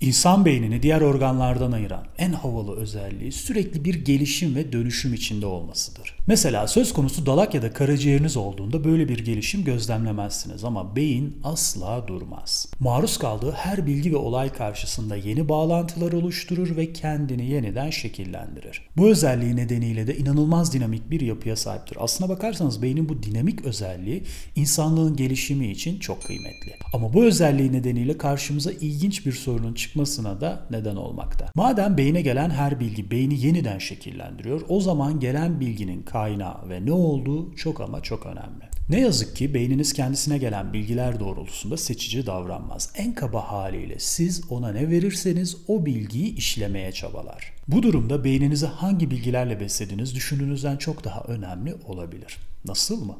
[0.00, 6.16] İnsan beynini diğer organlardan ayıran en havalı özelliği sürekli bir gelişim ve dönüşüm içinde olmasıdır.
[6.26, 12.08] Mesela söz konusu dalak ya da karaciğeriniz olduğunda böyle bir gelişim gözlemlemezsiniz ama beyin asla
[12.08, 12.66] durmaz.
[12.80, 18.88] Maruz kaldığı her bilgi ve olay karşısında yeni bağlantılar oluşturur ve kendini yeniden şekillendirir.
[18.96, 21.96] Bu özelliği nedeniyle de inanılmaz dinamik bir yapıya sahiptir.
[22.00, 24.22] Aslına bakarsanız beynin bu dinamik özelliği
[24.56, 26.74] insanlığın gelişimi için çok kıymetli.
[26.92, 31.46] Ama bu özelliği nedeniyle karşımıza ilginç bir sorunun çıkmasına da neden olmakta.
[31.54, 36.92] Madem beyne gelen her bilgi beyni yeniden şekillendiriyor, o zaman gelen bilginin kaynağı ve ne
[36.92, 38.64] olduğu çok ama çok önemli.
[38.88, 42.92] Ne yazık ki beyniniz kendisine gelen bilgiler doğrultusunda seçici davranmaz.
[42.96, 47.52] En kaba haliyle siz ona ne verirseniz o bilgiyi işlemeye çabalar.
[47.68, 52.38] Bu durumda beyninizi hangi bilgilerle beslediğiniz düşündüğünüzden çok daha önemli olabilir.
[52.64, 53.18] Nasıl mı?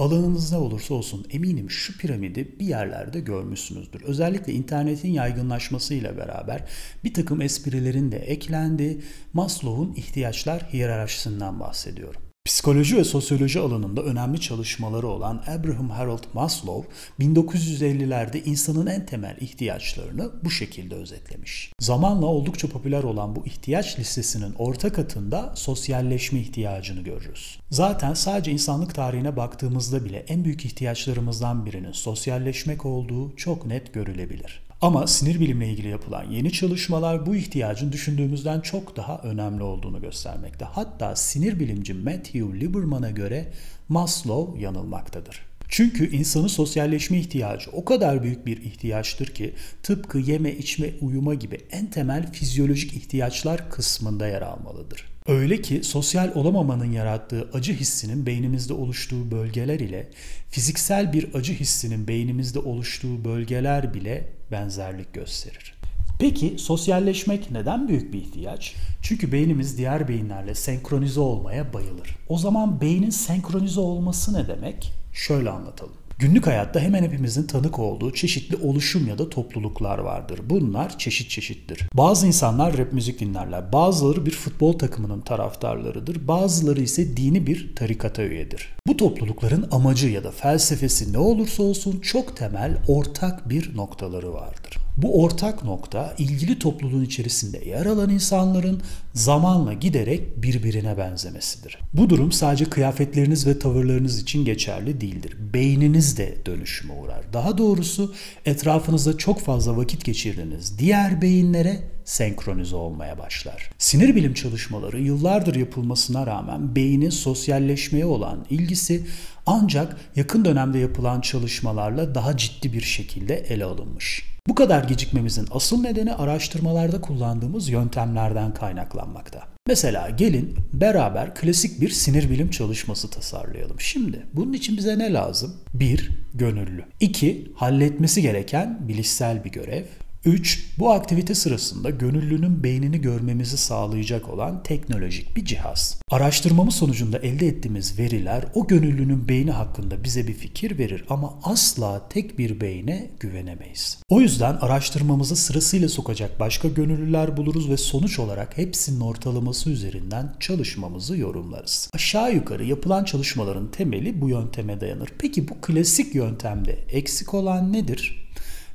[0.00, 4.02] Alanınız ne olursa olsun eminim şu piramidi bir yerlerde görmüşsünüzdür.
[4.02, 6.64] Özellikle internetin yaygınlaşmasıyla beraber
[7.04, 9.00] bir takım esprilerin de eklendi.
[9.32, 12.29] Maslow'un ihtiyaçlar hiyerarşisinden bahsediyorum.
[12.50, 16.88] Psikoloji ve sosyoloji alanında önemli çalışmaları olan Abraham Harold Maslow
[17.20, 21.72] 1950'lerde insanın en temel ihtiyaçlarını bu şekilde özetlemiş.
[21.80, 27.58] Zamanla oldukça popüler olan bu ihtiyaç listesinin orta katında sosyalleşme ihtiyacını görürüz.
[27.70, 34.69] Zaten sadece insanlık tarihine baktığımızda bile en büyük ihtiyaçlarımızdan birinin sosyalleşmek olduğu çok net görülebilir.
[34.82, 40.64] Ama sinir bilimle ilgili yapılan yeni çalışmalar bu ihtiyacın düşündüğümüzden çok daha önemli olduğunu göstermekte.
[40.64, 43.52] Hatta sinir bilimci Matthew Lieberman'a göre
[43.88, 45.42] Maslow yanılmaktadır.
[45.68, 51.60] Çünkü insanın sosyalleşme ihtiyacı o kadar büyük bir ihtiyaçtır ki tıpkı yeme, içme, uyuma gibi
[51.70, 55.06] en temel fizyolojik ihtiyaçlar kısmında yer almalıdır.
[55.30, 60.10] Öyle ki sosyal olamamanın yarattığı acı hissinin beynimizde oluştuğu bölgeler ile
[60.48, 65.74] fiziksel bir acı hissinin beynimizde oluştuğu bölgeler bile benzerlik gösterir.
[66.18, 68.74] Peki sosyalleşmek neden büyük bir ihtiyaç?
[69.02, 72.16] Çünkü beynimiz diğer beyinlerle senkronize olmaya bayılır.
[72.28, 74.92] O zaman beynin senkronize olması ne demek?
[75.12, 75.99] Şöyle anlatalım.
[76.20, 80.40] Günlük hayatta hemen hepimizin tanık olduğu çeşitli oluşum ya da topluluklar vardır.
[80.50, 81.88] Bunlar çeşit çeşittir.
[81.94, 83.72] Bazı insanlar rap müzik dinlerler.
[83.72, 86.28] Bazıları bir futbol takımının taraftarlarıdır.
[86.28, 88.68] Bazıları ise dini bir tarikata üyedir.
[88.86, 94.79] Bu toplulukların amacı ya da felsefesi ne olursa olsun çok temel ortak bir noktaları vardır.
[94.96, 98.82] Bu ortak nokta ilgili topluluğun içerisinde yer alan insanların
[99.14, 101.78] zamanla giderek birbirine benzemesidir.
[101.92, 105.36] Bu durum sadece kıyafetleriniz ve tavırlarınız için geçerli değildir.
[105.54, 107.32] Beyniniz de dönüşüme uğrar.
[107.32, 108.14] Daha doğrusu
[108.44, 113.70] etrafınızda çok fazla vakit geçirdiğiniz diğer beyinlere senkronize olmaya başlar.
[113.78, 119.06] Sinir bilim çalışmaları yıllardır yapılmasına rağmen beynin sosyalleşmeye olan ilgisi
[119.46, 124.39] ancak yakın dönemde yapılan çalışmalarla daha ciddi bir şekilde ele alınmış.
[124.50, 129.42] Bu kadar gecikmemizin asıl nedeni araştırmalarda kullandığımız yöntemlerden kaynaklanmakta.
[129.66, 133.80] Mesela gelin beraber klasik bir sinir bilim çalışması tasarlayalım.
[133.80, 135.56] Şimdi bunun için bize ne lazım?
[135.74, 136.10] 1.
[136.34, 136.84] Gönüllü.
[137.00, 137.52] 2.
[137.54, 139.84] Halletmesi gereken bilişsel bir görev.
[140.24, 140.66] 3.
[140.78, 146.00] Bu aktivite sırasında gönüllünün beynini görmemizi sağlayacak olan teknolojik bir cihaz.
[146.10, 152.08] Araştırmamız sonucunda elde ettiğimiz veriler o gönüllünün beyni hakkında bize bir fikir verir ama asla
[152.08, 153.98] tek bir beyne güvenemeyiz.
[154.08, 161.16] O yüzden araştırmamızı sırasıyla sokacak başka gönüllüler buluruz ve sonuç olarak hepsinin ortalaması üzerinden çalışmamızı
[161.16, 161.90] yorumlarız.
[161.94, 165.08] Aşağı yukarı yapılan çalışmaların temeli bu yönteme dayanır.
[165.18, 168.30] Peki bu klasik yöntemde eksik olan nedir?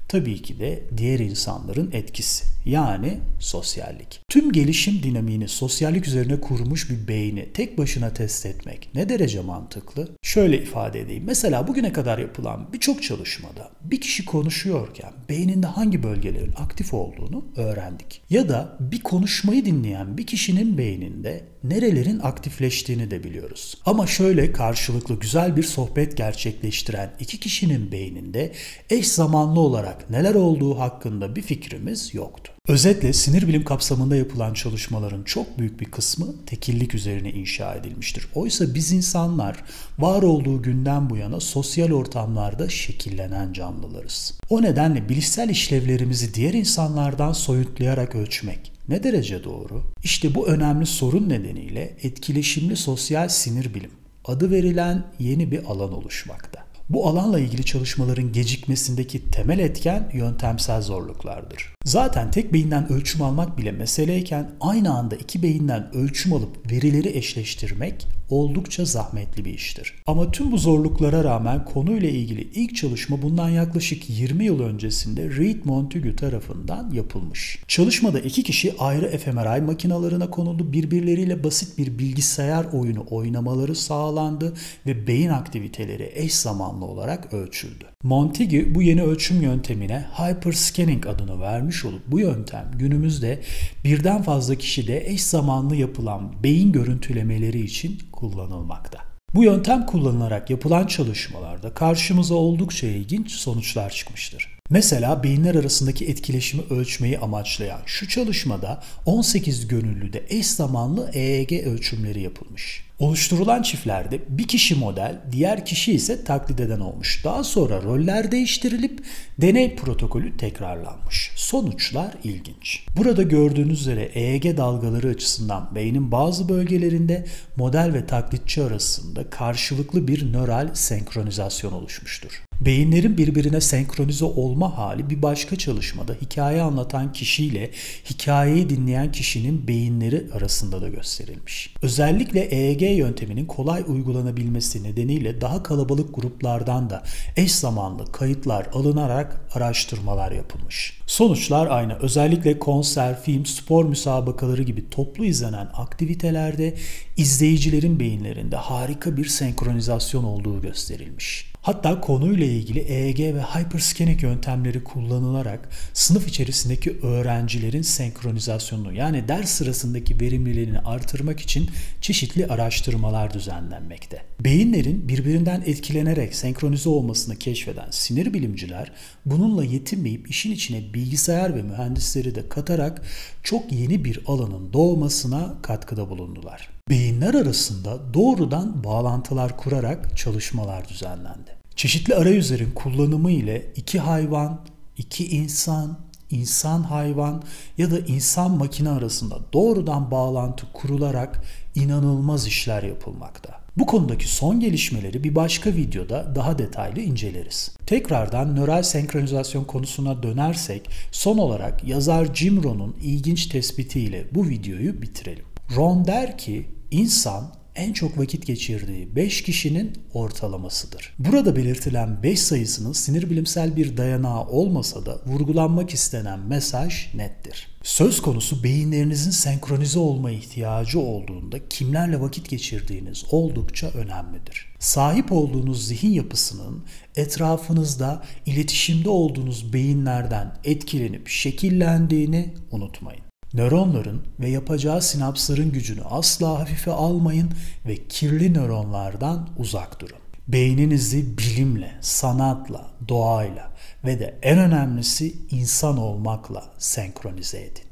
[0.07, 2.54] Tabii ki de diğer insanların etkisi.
[2.65, 4.21] Yani sosyallik.
[4.29, 10.09] Tüm gelişim dinamiğini sosyallik üzerine kurmuş bir beyni tek başına test etmek ne derece mantıklı?
[10.21, 11.23] Şöyle ifade edeyim.
[11.27, 18.21] Mesela bugüne kadar yapılan birçok çalışmada bir kişi konuşuyorken beyninde hangi bölgelerin aktif olduğunu öğrendik.
[18.29, 23.77] Ya da bir konuşmayı dinleyen bir kişinin beyninde nerelerin aktifleştiğini de biliyoruz.
[23.85, 28.51] Ama şöyle karşılıklı güzel bir sohbet gerçekleştiren iki kişinin beyninde
[28.89, 32.54] eş zamanlı olarak neler olduğu hakkında bir fikrimiz yoktu.
[32.67, 38.27] Özetle sinir bilim kapsamında yapılan çalışmaların çok büyük bir kısmı tekillik üzerine inşa edilmiştir.
[38.35, 39.63] Oysa biz insanlar
[39.99, 44.39] var olduğu günden bu yana sosyal ortamlarda şekillenen canlılarız.
[44.49, 49.83] O nedenle bilişsel işlevlerimizi diğer insanlardan soyutlayarak ölçmek ne derece doğru?
[50.03, 53.91] İşte bu önemli sorun nedeniyle etkileşimli sosyal sinir bilim
[54.25, 56.64] adı verilen yeni bir alan oluşmakta.
[56.89, 61.73] Bu alanla ilgili çalışmaların gecikmesindeki temel etken yöntemsel zorluklardır.
[61.85, 68.07] Zaten tek beyinden ölçüm almak bile meseleyken aynı anda iki beyinden ölçüm alıp verileri eşleştirmek
[68.29, 69.93] oldukça zahmetli bir iştir.
[70.05, 75.65] Ama tüm bu zorluklara rağmen konuyla ilgili ilk çalışma bundan yaklaşık 20 yıl öncesinde Reed
[75.65, 77.59] Montague tarafından yapılmış.
[77.67, 84.53] Çalışmada iki kişi ayrı fMRI makinalarına konuldu, birbirleriyle basit bir bilgisayar oyunu oynamaları sağlandı
[84.85, 87.94] ve beyin aktiviteleri eş zamanlı olarak ölçüldü.
[88.05, 93.41] Montague bu yeni ölçüm yöntemine hyperscanning adını vermiş olup bu yöntem günümüzde
[93.83, 98.99] birden fazla kişide eş zamanlı yapılan beyin görüntülemeleri için kullanılmakta.
[99.35, 104.54] Bu yöntem kullanılarak yapılan çalışmalarda karşımıza oldukça ilginç sonuçlar çıkmıştır.
[104.69, 112.85] Mesela beyinler arasındaki etkileşimi ölçmeyi amaçlayan şu çalışmada 18 gönüllüde eş zamanlı EEG ölçümleri yapılmış.
[112.99, 117.21] Oluşturulan çiftlerde bir kişi model, diğer kişi ise taklit eden olmuş.
[117.23, 119.05] Daha sonra roller değiştirilip
[119.41, 121.31] deney protokolü tekrarlanmış.
[121.35, 122.85] Sonuçlar ilginç.
[122.97, 127.25] Burada gördüğünüz üzere EEG dalgaları açısından beynin bazı bölgelerinde
[127.55, 132.44] model ve taklitçi arasında karşılıklı bir nöral senkronizasyon oluşmuştur.
[132.61, 137.71] Beyinlerin birbirine senkronize olma hali bir başka çalışmada hikaye anlatan kişiyle
[138.09, 141.73] hikayeyi dinleyen kişinin beyinleri arasında da gösterilmiş.
[141.81, 147.03] Özellikle EEG yönteminin kolay uygulanabilmesi nedeniyle daha kalabalık gruplardan da
[147.37, 150.99] eş zamanlı kayıtlar alınarak araştırmalar yapılmış.
[151.07, 151.97] Sonuçlar aynı.
[151.99, 156.75] Özellikle konser, film, spor müsabakaları gibi toplu izlenen aktivitelerde
[157.17, 161.54] izleyicilerin beyinlerinde harika bir senkronizasyon olduğu gösterilmiş.
[161.65, 170.19] Hatta konuyla ilgili EEG ve hyperscanning yöntemleri kullanılarak sınıf içerisindeki öğrencilerin senkronizasyonunu yani ders sırasındaki
[170.19, 171.69] verimliliğini artırmak için
[172.01, 174.21] çeşitli araştırmalar düzenlenmekte.
[174.39, 178.91] Beyinlerin birbirinden etkilenerek senkronize olmasını keşfeden sinir bilimciler
[179.25, 183.01] bununla yetinmeyip işin içine bilgisayar ve mühendisleri de katarak
[183.43, 186.74] çok yeni bir alanın doğmasına katkıda bulundular.
[186.89, 191.55] Beyinler arasında doğrudan bağlantılar kurarak çalışmalar düzenlendi.
[191.75, 194.61] Çeşitli arayüzlerin kullanımı ile iki hayvan,
[194.97, 195.99] iki insan,
[196.31, 197.43] insan hayvan
[197.77, 201.43] ya da insan makine arasında doğrudan bağlantı kurularak
[201.75, 203.61] inanılmaz işler yapılmakta.
[203.77, 207.71] Bu konudaki son gelişmeleri bir başka videoda daha detaylı inceleriz.
[207.85, 215.54] Tekrardan nöral senkronizasyon konusuna dönersek son olarak yazar Jim Rohn'un ilginç tespitiyle bu videoyu bitirelim.
[215.75, 221.13] Ron der ki insan en çok vakit geçirdiği 5 kişinin ortalamasıdır.
[221.19, 227.67] Burada belirtilen 5 sayısının sinir bilimsel bir dayanağı olmasa da vurgulanmak istenen mesaj nettir.
[227.83, 234.75] Söz konusu beyinlerinizin senkronize olma ihtiyacı olduğunda kimlerle vakit geçirdiğiniz oldukça önemlidir.
[234.79, 236.83] Sahip olduğunuz zihin yapısının
[237.15, 243.24] etrafınızda iletişimde olduğunuz beyinlerden etkilenip şekillendiğini unutmayın.
[243.55, 247.51] Nöronların ve yapacağı sinapsların gücünü asla hafife almayın
[247.85, 250.17] ve kirli nöronlardan uzak durun.
[250.47, 253.71] Beyninizi bilimle, sanatla, doğayla
[254.05, 257.85] ve de en önemlisi insan olmakla senkronize edin.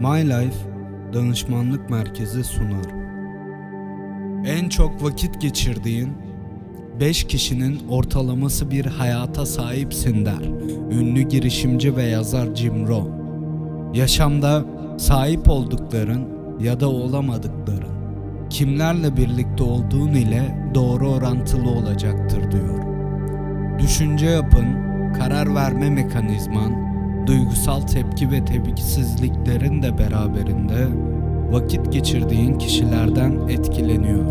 [0.00, 0.77] My Life
[1.12, 2.84] Danışmanlık Merkezi sunar.
[4.46, 6.12] En çok vakit geçirdiğin
[7.00, 10.42] 5 kişinin ortalaması bir hayata sahipsin der.
[10.90, 13.10] Ünlü girişimci ve yazar Jim Rohn.
[13.94, 14.64] Yaşamda
[14.98, 16.28] sahip oldukların
[16.60, 17.98] ya da olamadıkların
[18.50, 22.82] kimlerle birlikte olduğun ile doğru orantılı olacaktır diyor.
[23.78, 24.66] Düşünce yapın,
[25.18, 26.88] karar verme mekanizman,
[27.26, 30.88] duygusal tepki ve tepkisizliklerin de beraberinde
[31.50, 34.24] vakit geçirdiğin kişilerden etkileniyor.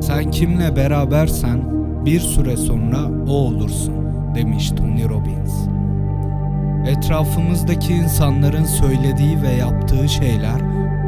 [0.00, 1.60] Sen kimle berabersen
[2.04, 3.94] bir süre sonra o olursun
[4.34, 5.68] demiş Tony Robbins.
[6.86, 10.60] Etrafımızdaki insanların söylediği ve yaptığı şeyler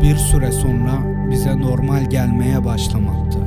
[0.02, 3.38] bir süre sonra bize normal gelmeye başlamakta.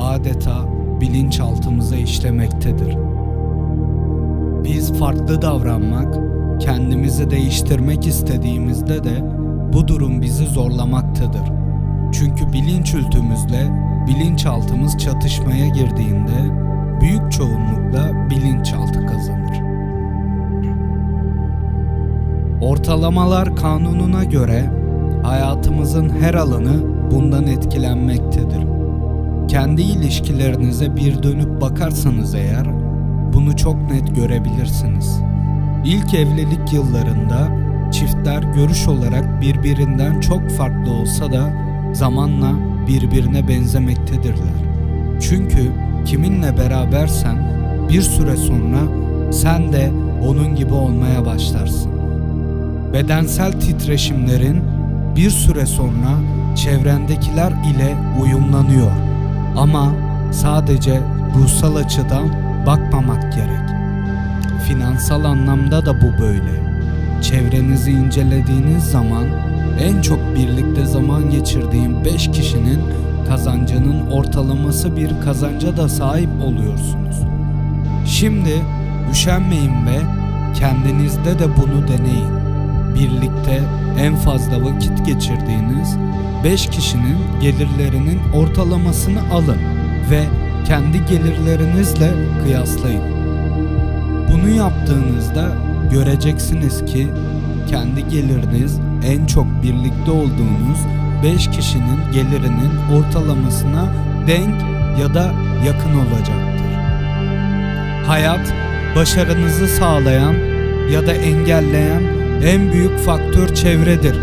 [0.00, 0.68] Adeta
[1.00, 2.96] bilinçaltımıza işlemektedir.
[4.64, 6.18] Biz farklı davranmak,
[6.60, 9.24] kendimizi değiştirmek istediğimizde de
[9.72, 11.52] bu durum bizi zorlamaktadır.
[12.12, 13.70] Çünkü bilinç ültümüzle
[14.06, 16.66] bilinçaltımız çatışmaya girdiğinde
[17.00, 19.56] büyük çoğunlukla bilinçaltı kazanır.
[22.60, 24.70] Ortalamalar kanununa göre
[25.22, 28.66] hayatımızın her alanı bundan etkilenmektedir.
[29.48, 32.66] Kendi ilişkilerinize bir dönüp bakarsanız eğer
[33.32, 35.20] bunu çok net görebilirsiniz.
[35.84, 41.52] İlk evlilik yıllarında çiftler görüş olarak birbirinden çok farklı olsa da
[41.92, 42.52] zamanla
[42.88, 44.56] birbirine benzemektedirler.
[45.20, 45.72] Çünkü
[46.04, 47.36] kiminle berabersen
[47.88, 48.78] bir süre sonra
[49.32, 49.90] sen de
[50.28, 51.92] onun gibi olmaya başlarsın.
[52.92, 54.62] Bedensel titreşimlerin
[55.16, 56.10] bir süre sonra
[56.56, 58.90] çevrendekiler ile uyumlanıyor.
[59.56, 59.92] Ama
[60.32, 61.00] sadece
[61.34, 62.28] ruhsal açıdan
[62.66, 63.68] bakmamak gerek.
[64.68, 66.75] Finansal anlamda da bu böyle.
[67.22, 69.24] Çevrenizi incelediğiniz zaman
[69.80, 72.80] en çok birlikte zaman geçirdiğin 5 kişinin
[73.28, 77.16] kazancının ortalaması bir kazanca da sahip oluyorsunuz.
[78.06, 78.62] Şimdi
[79.12, 79.98] üşenmeyin ve
[80.58, 82.36] kendinizde de bunu deneyin.
[82.94, 83.62] Birlikte
[84.00, 85.96] en fazla vakit geçirdiğiniz
[86.44, 89.58] 5 kişinin gelirlerinin ortalamasını alın
[90.10, 90.24] ve
[90.66, 92.10] kendi gelirlerinizle
[92.44, 93.02] kıyaslayın.
[94.32, 95.52] Bunu yaptığınızda
[95.96, 97.08] göreceksiniz ki
[97.70, 100.78] kendi geliriniz en çok birlikte olduğunuz
[101.24, 103.92] 5 kişinin gelirinin ortalamasına
[104.26, 104.54] denk
[105.00, 105.32] ya da
[105.66, 106.66] yakın olacaktır.
[108.06, 108.54] Hayat
[108.96, 110.34] başarınızı sağlayan
[110.90, 112.02] ya da engelleyen
[112.44, 114.16] en büyük faktör çevredir.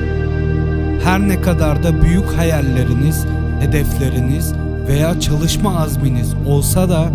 [1.03, 3.25] Her ne kadar da büyük hayalleriniz,
[3.59, 4.53] hedefleriniz
[4.87, 7.09] veya çalışma azminiz olsa da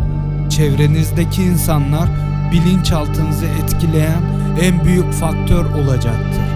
[0.51, 2.09] çevrenizdeki insanlar
[2.53, 6.49] bilinçaltınızı etkileyen en büyük faktör olacaktır.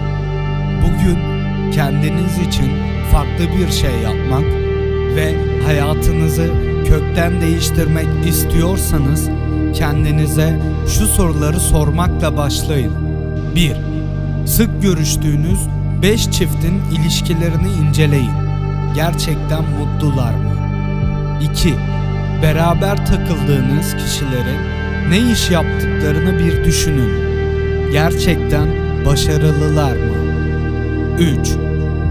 [0.81, 1.17] Bugün
[1.71, 2.71] kendiniz için
[3.11, 4.43] farklı bir şey yapmak
[5.15, 6.49] ve hayatınızı
[6.87, 9.29] kökten değiştirmek istiyorsanız
[9.73, 12.93] kendinize şu soruları sormakla başlayın.
[13.55, 13.75] 1.
[14.45, 15.59] Sık görüştüğünüz
[16.01, 18.33] 5 çiftin ilişkilerini inceleyin.
[18.95, 20.53] Gerçekten mutlular mı?
[21.41, 21.73] 2.
[22.41, 24.59] Beraber takıldığınız kişilerin
[25.09, 27.32] ne iş yaptıklarını bir düşünün.
[27.93, 28.67] Gerçekten
[29.05, 30.15] başarılılar mı?
[31.19, 31.37] 3.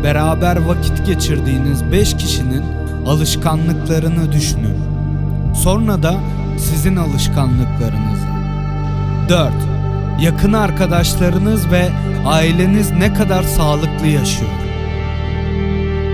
[0.05, 2.63] Beraber vakit geçirdiğiniz 5 kişinin
[3.07, 4.77] alışkanlıklarını düşünün.
[5.55, 6.15] Sonra da
[6.59, 8.27] sizin alışkanlıklarınızı.
[9.29, 9.53] 4.
[10.21, 11.89] Yakın arkadaşlarınız ve
[12.27, 14.51] aileniz ne kadar sağlıklı yaşıyor?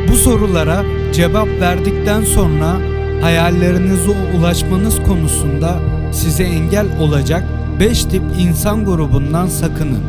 [0.08, 0.82] Bu sorulara
[1.12, 2.76] cevap verdikten sonra
[3.22, 5.76] hayallerinize ulaşmanız konusunda
[6.12, 7.44] size engel olacak
[7.80, 10.02] 5 tip insan grubundan sakının.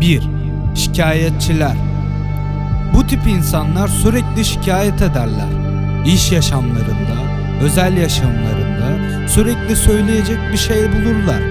[0.00, 0.28] 1.
[0.74, 1.76] Şikayetçiler
[2.94, 5.48] Bu tip insanlar sürekli şikayet ederler.
[6.06, 7.16] İş yaşamlarında,
[7.62, 11.42] özel yaşamlarında sürekli söyleyecek bir şey bulurlar.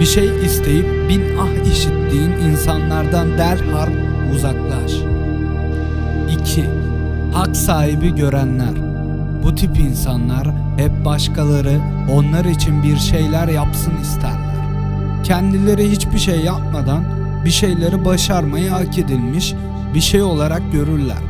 [0.00, 3.92] Bir şey isteyip bin ah işittiğin insanlardan derhal
[4.34, 4.92] uzaklaş.
[6.40, 6.64] 2.
[7.32, 8.74] Hak sahibi görenler
[9.42, 11.80] Bu tip insanlar hep başkaları
[12.12, 14.43] onlar için bir şeyler yapsın isterler.
[15.24, 17.04] Kendileri hiçbir şey yapmadan
[17.44, 19.54] bir şeyleri başarmayı hak edilmiş
[19.94, 21.22] bir şey olarak görürler.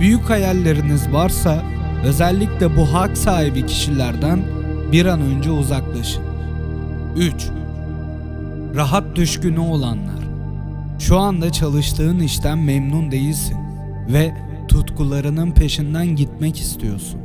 [0.00, 1.62] Büyük hayalleriniz varsa
[2.04, 4.42] özellikle bu hak sahibi kişilerden
[4.92, 6.22] bir an önce uzaklaşın.
[7.16, 7.34] 3.
[8.74, 10.20] Rahat düşkünü olanlar.
[10.98, 13.56] Şu anda çalıştığın işten memnun değilsin
[14.12, 14.34] ve
[14.68, 17.20] tutkularının peşinden gitmek istiyorsun.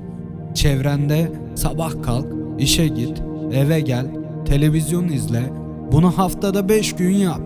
[0.54, 2.28] Çevrende sabah kalk,
[2.60, 3.22] işe git,
[3.54, 4.06] eve gel,
[4.46, 7.42] televizyon izle, bunu haftada 5 gün yap.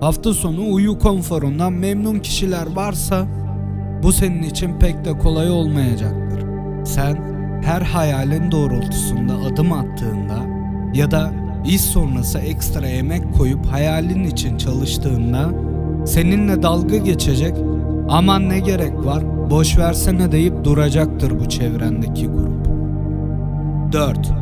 [0.00, 3.26] Hafta sonu uyu konforundan memnun kişiler varsa
[4.02, 6.44] bu senin için pek de kolay olmayacaktır.
[6.84, 7.34] Sen
[7.64, 10.38] her hayalin doğrultusunda adım attığında
[10.94, 11.32] ya da
[11.66, 15.50] iş sonrası ekstra emek koyup hayalin için çalıştığında
[16.06, 17.54] seninle dalga geçecek
[18.08, 22.68] aman ne gerek var boş versene deyip duracaktır bu çevrendeki grup.
[23.92, 24.32] 4.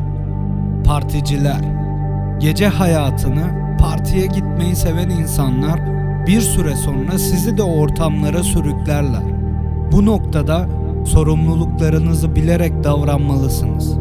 [0.85, 1.82] Particiler
[2.43, 5.81] Gece hayatını partiye gitmeyi seven insanlar
[6.27, 9.23] bir süre sonra sizi de ortamlara sürüklerler.
[9.93, 10.69] Bu noktada
[11.05, 13.99] sorumluluklarınızı bilerek davranmalısınız.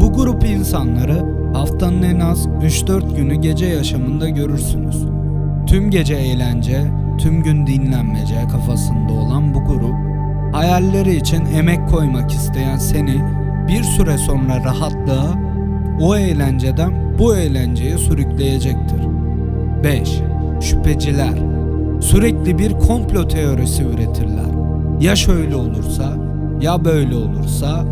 [0.00, 5.06] Bu grup insanları haftanın en az 3-4 günü gece yaşamında görürsünüz.
[5.66, 6.84] Tüm gece eğlence,
[7.18, 9.94] tüm gün dinlenmece kafasında olan bu grup,
[10.52, 13.22] hayalleri için emek koymak isteyen seni
[13.68, 15.47] bir süre sonra rahatlığa,
[16.00, 19.00] o eğlenceden bu eğlenceye sürükleyecektir.
[19.84, 20.22] 5.
[20.60, 21.48] Şüpheciler
[22.00, 24.48] Sürekli bir komplo teorisi üretirler.
[25.00, 26.12] Ya şöyle olursa,
[26.60, 27.84] ya böyle olursa,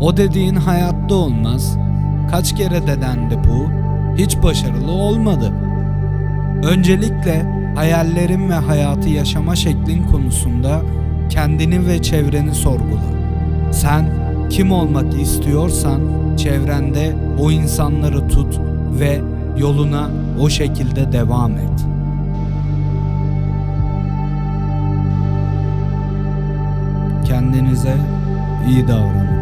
[0.00, 1.76] o dediğin hayatta olmaz.
[2.30, 3.66] Kaç kere dedendi bu,
[4.18, 5.52] hiç başarılı olmadı.
[6.64, 10.82] Öncelikle hayallerin ve hayatı yaşama şeklin konusunda
[11.30, 13.10] kendini ve çevreni sorgula.
[13.72, 14.10] Sen
[14.50, 16.00] kim olmak istiyorsan
[16.36, 18.60] çevrende o insanları tut
[19.00, 19.20] ve
[19.58, 21.86] yoluna o şekilde devam et.
[27.24, 27.96] Kendinize
[28.68, 29.39] iyi davranın.